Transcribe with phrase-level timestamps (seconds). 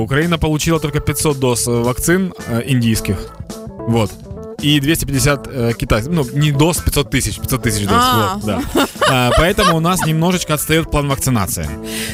[0.00, 3.16] Украина получила только 500 доз э, вакцин э, индийских.
[3.88, 4.12] Вот.
[4.62, 6.12] И 250 э, китайцев.
[6.12, 7.40] Ну, не доз, 500 тысяч.
[7.40, 7.98] 500 тысяч доз.
[7.98, 8.34] А.
[8.34, 8.62] Вот, да.
[9.10, 11.68] А, поэтому у нас немножечко отстает план вакцинации.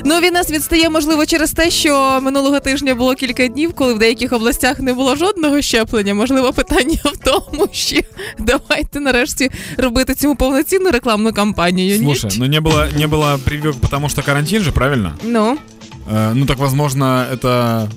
[0.04, 3.98] Ну він нас відстає, можливо, через те, що минулого тижня було кілька днів, коли в
[3.98, 6.14] деяких областях не було жодного щеплення.
[6.14, 8.00] Можливо, питання в тому, що
[8.38, 11.98] давайте нарешті робити цьому повноцінну рекламну кампанію.
[11.98, 12.04] ні?
[12.04, 15.18] Слушай, ну не было, не было прививок, потому что карантин же, правильно?
[15.22, 15.72] Ну, Э,
[16.06, 17.88] Ну так, возможно, это...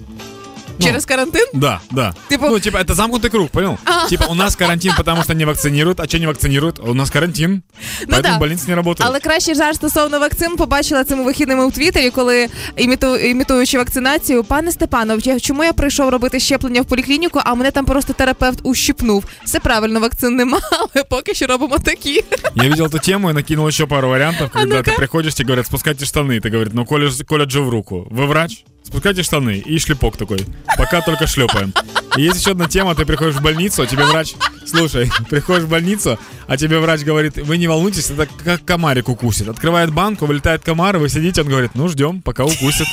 [0.78, 1.46] ну, через карантин?
[1.52, 2.14] Да, да.
[2.28, 3.78] Типу- Ну, типа, это замкнутый круг, понял?
[3.84, 4.08] А.
[4.08, 6.78] Типа, у нас карантин, потому что не вакцинируют, а что не вакцинируют?
[6.80, 7.62] У нас карантин,
[8.06, 8.38] поэтому да.
[8.38, 9.08] больницы не работают.
[9.10, 14.72] Але краще жарт стосовно вакцин побачила цими вихідними у Твіттері, коли іміту, імітуючи вакцинацію, пане
[14.72, 19.24] Степанов, я- чому я прийшов робити щеплення в поліклініку, а мене там просто терапевт ущипнув.
[19.44, 22.24] Все правильно, вакцин нема, але поки що робимо такі.
[22.54, 24.90] Я видел эту тему и накинул еще пару вариантов, когда ну-ка.
[24.90, 26.40] ты приходишь, тебе говорят, спускайте штаны.
[26.40, 28.06] Ты говоришь, ну колят, колят же в руку.
[28.10, 28.64] Вы врач?
[28.87, 29.57] Спускайте штаны.
[29.57, 30.39] И шлепок такой.
[30.77, 31.73] Пока только шлепаем.
[32.15, 34.33] И есть еще одна тема, ты приходишь в больницу, а тебе врач...
[34.65, 39.49] Слушай, приходишь в больницу, а тебе врач говорит, вы не волнуйтесь, это как комарик укусит.
[39.49, 42.87] Открывает банку, вылетает комар, вы сидите, он говорит, ну ждем, пока укусит.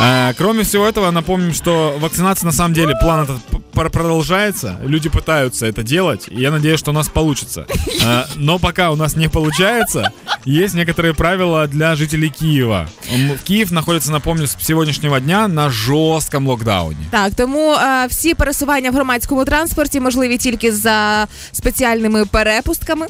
[0.00, 3.40] А, Кроме всего этого, напомним, что вакцинация на самом деле, план этот
[3.73, 4.77] продолжается.
[4.83, 7.65] Люди пытаются это делать, и я надеюсь, что у нас получится.
[8.05, 10.11] А, Но пока у нас не получается,
[10.47, 12.87] есть некоторые правила для жителей Киева.
[13.13, 16.97] М, Киев находится, напомню, с сегодняшнего дня на жестком локдауне.
[17.11, 23.07] Так, тому е, всі пересування в громадському транспорті можливі тільки за спеціальними перепустками.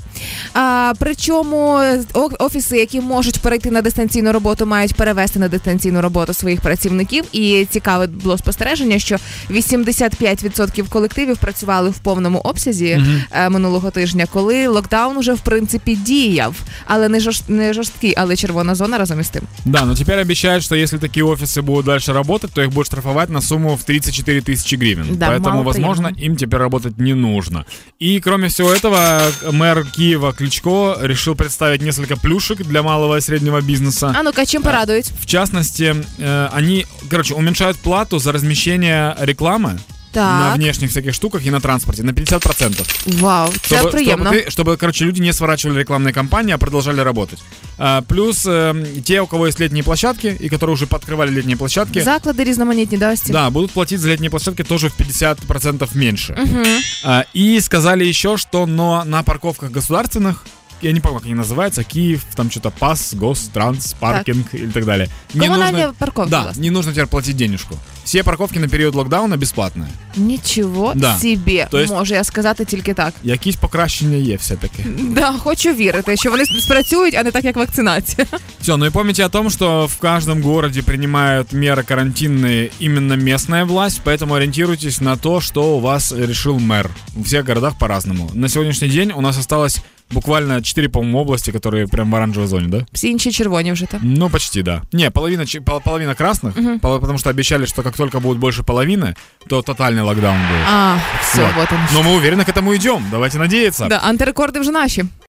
[0.54, 1.80] А, причому
[2.14, 7.24] о- офіси, які можуть перейти на дистанційну роботу, мають перевести на дистанційну роботу своїх працівників.
[7.32, 9.18] І цікаве було спостереження, що
[9.50, 10.53] 85%
[10.90, 17.10] колективів працювали в повному обсязі е, минулого тижня, коли локдаун уже в принципі діяв, але
[17.10, 19.42] не жорст, не жорсткий, але червона зона разом із тим.
[19.66, 23.30] Да, но теперь обещают, что если такие офисы будут дальше работать, то их будут штрафовать
[23.30, 25.18] на сумму в 34 тысячи гривен.
[25.18, 26.26] Да, Поэтому, мало возможно, приятно.
[26.26, 27.66] им теперь работать не нужно.
[28.00, 33.62] И, кроме всего этого, мэр Киева Кличко решил представить несколько плюшек для малого и среднего
[33.62, 34.16] бизнеса.
[34.20, 35.12] А ну-ка, чим порадують?
[35.22, 39.80] В частности, э, они, короче, уменьшают плату за размещение рекламы
[40.16, 43.20] на Так, внешних всяких штуках и на транспорте на 50%.
[43.20, 44.30] вау, це Чтобы, приємно.
[44.32, 47.40] чтобы, ты- чтобы, короче, люди не сворачивали рекламные кампании, а продолжали работать.
[47.78, 52.02] А, плюс э, те, у кого есть летние площадки, и которые уже подкрывали летние площадки,
[52.02, 53.32] Заклади різноманітні, да, ось ці?
[53.32, 56.36] да, будут платить за летние площадки тоже в 50% меньше.
[56.40, 56.66] Мгм.
[57.06, 60.46] А, и сказали еще, что но на парковках государственных,
[60.84, 65.08] я не помню, как они называются, Киев, там что-то ПАС, Гостранс, паркинг или так далее.
[65.34, 66.32] Не Комунальні нужно, парковки.
[66.32, 66.62] да, власне.
[66.64, 67.76] не нужно теперь платить денежку.
[68.06, 69.88] Все парковки на период локдауна бесплатные.
[70.16, 71.18] Нічого Да.
[71.20, 73.14] собі, То есть- можу я сказати тільки так.
[73.24, 74.86] Якісь покращення є все-таки.
[75.00, 78.28] Да, хочу вірити, що вони спрацюють, а не так, як вакцинація.
[78.62, 83.66] Все, ну и помните о том, что в каждом городе принимают меры карантинные именно местная
[83.66, 86.90] власть, поэтому ориентируйтесь на то, что у вас решил мэр.
[87.16, 88.32] В всех городах по-разному.
[88.34, 89.78] На сегодняшний день у нас осталось
[90.12, 92.86] буквально 4, по-моему, области, которые прям в оранжевой зоне, да?
[92.94, 94.00] Всі інші червоні вже там.
[94.04, 94.82] Ну, почти, да.
[94.94, 98.64] Не, половина, чи- пол- половина красных, пол- потому что обещали, что как только будет больше
[98.64, 99.16] половины,
[99.48, 100.68] то тотальный локдаун будет.
[100.74, 101.56] А, все, Вот.
[101.56, 101.78] вот он.
[101.94, 103.04] Но мы уверенно к этому идем.
[103.12, 103.86] Давайте надеяться.
[103.90, 105.06] Да, антирекорди вже наші.